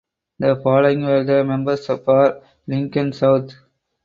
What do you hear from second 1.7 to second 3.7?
for Lincoln South.